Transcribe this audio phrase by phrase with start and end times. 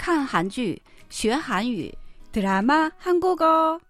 [0.00, 1.92] 看韩剧学韩语，
[2.32, 3.80] 드라마 한국어.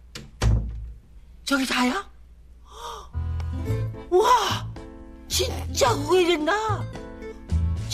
[1.44, 2.10] 저기 다야?
[4.10, 4.74] 와,
[5.28, 6.91] 진짜 후회된다.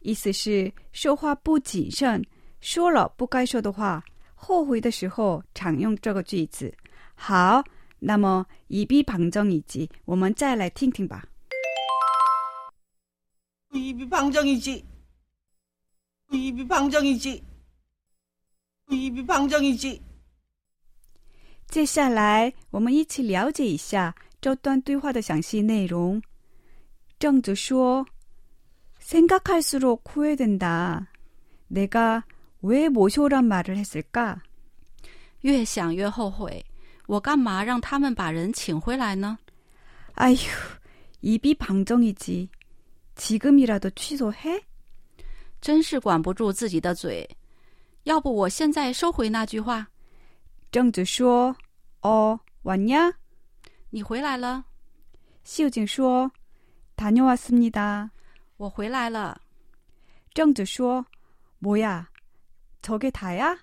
[0.00, 2.24] 意思是说话不谨慎，
[2.60, 4.04] 说了不该说的话，
[4.34, 6.72] 后悔的时候常用这个句子。
[7.14, 7.64] 好，
[7.98, 11.24] 那么“以逼방정이지”，我们再来听听吧。
[13.72, 14.84] 입이 방정이지.
[16.30, 17.42] 입이 방정이지.
[18.90, 20.00] 입이 방정이지.
[21.68, 26.22] 接下来，我们一起了解一下这段对话的详细内容。
[27.18, 28.06] 正子说：“
[29.08, 31.08] 생각할수록 후회된다.
[31.68, 32.24] 내가
[32.62, 34.40] 왜 모쇼란 말을 했을까?”
[35.42, 36.64] 越想越后悔，
[37.06, 39.36] 我干嘛让他们把人请回来呢？
[40.14, 40.36] 아휴,
[41.20, 42.48] 입이 방정이지.
[43.14, 44.62] 지금이라도 취소해?
[45.60, 47.28] 真是管不住自己的嘴。
[48.04, 49.86] 要不我现在收回那句话，
[50.70, 51.54] 正子说：“
[52.02, 53.12] 어 왔냐?”
[53.90, 54.64] 你回来了，
[55.44, 56.30] 秀静说：“
[56.96, 58.10] 다녀왔습니다。”
[58.58, 59.40] 我回来了。
[60.32, 61.04] 正子说：“
[61.60, 63.58] 뭐야？저게다야？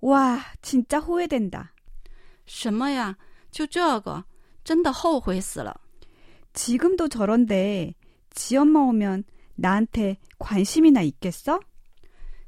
[0.00, 1.68] 哇，진짜후회된다。”
[2.46, 3.16] 什么呀？
[3.50, 4.24] 就这个，
[4.62, 5.74] 真的后悔死了。
[6.52, 7.94] 지금도 저런데
[8.30, 9.24] 지 엄마 오면
[9.56, 11.60] 나한테 관심이나 있겠어?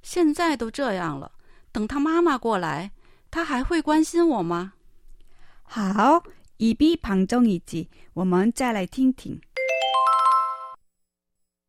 [0.02, 1.32] 现在都这样了，
[1.72, 2.92] 等他妈妈过来，
[3.30, 4.74] 他还会关心我吗？
[5.64, 6.22] 好,
[6.58, 7.88] 입이 방정이지.
[8.14, 9.40] 我们再来听听.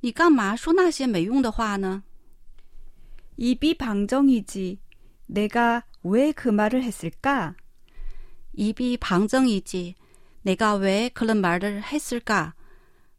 [0.00, 2.02] 你干嘛说那些没用的话呢？
[3.36, 4.78] 입이 방정이지.
[5.26, 7.54] 내가 왜 그 말을 했을까?
[8.52, 9.94] 입이 방정이지.
[10.42, 12.52] 내가 왜 그런 말을 했을까?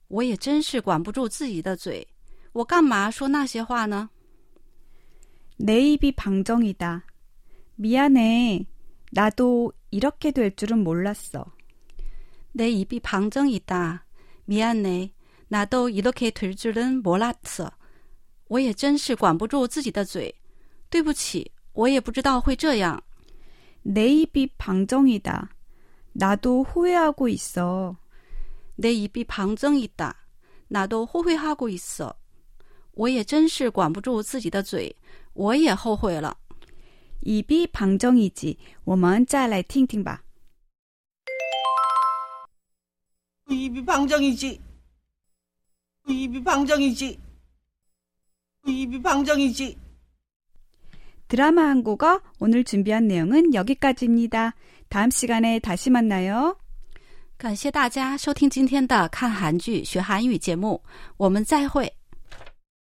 [0.08, 2.08] 我也真是管不住自己的嘴，
[2.54, 4.10] 我干嘛说那些话呢？
[5.58, 7.06] 내 입이 방정이다.
[7.76, 8.68] 미안해.
[9.12, 11.46] 나도 이렇게 될 줄은 몰랐어.
[12.52, 14.06] 내 입이 방정이다.
[14.46, 15.12] 미안해.
[15.50, 17.72] 나도 이렇게 될 줄은 몰랐어.
[18.48, 20.34] 我也真是管不住自己的嘴，
[20.90, 23.02] 对不起，我也不知道会这样。
[23.82, 25.50] 내 입이 방정이다.
[26.14, 27.98] 나도 후회하고 있어.
[28.76, 30.16] 내 입이 방정이다.
[30.68, 32.16] 나도 후회하고 있어.
[32.94, 34.96] 我也真是管不住自己的嘴，
[35.34, 36.38] 我也后悔了。
[37.22, 38.58] 입이 방정이지.
[38.84, 40.24] 我们再来听听吧.
[43.50, 44.60] 입이 방정이지.
[46.30, 47.20] 입이 방정이지.
[48.68, 49.78] 입이 방정이지.
[51.28, 54.54] 드라마 한국어 오늘 준비한 내용은 여기까지입니다.
[54.90, 56.58] 다음 시간에 다시 만나요.
[57.38, 60.82] 感谢大家收听今天的看韩剧学韩语节目，
[61.18, 61.92] 我们再会。